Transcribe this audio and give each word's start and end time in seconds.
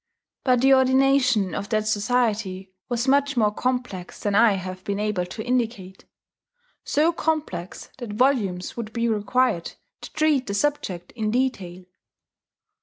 But 0.43 0.61
the 0.61 0.73
ordination 0.73 1.53
of 1.53 1.69
that 1.69 1.87
society 1.87 2.73
was 2.89 3.07
much 3.07 3.37
more 3.37 3.51
complex 3.53 4.19
than 4.19 4.33
I 4.33 4.53
have 4.53 4.83
been 4.83 4.97
able 4.99 5.27
to 5.27 5.45
indicate, 5.45 6.05
so 6.83 7.13
complex 7.13 7.91
that 7.99 8.13
volumes 8.13 8.75
would 8.75 8.93
be 8.93 9.07
required 9.07 9.73
to 10.01 10.11
treat 10.13 10.47
the 10.47 10.55
subject 10.55 11.11
in 11.11 11.29
detail. 11.29 11.85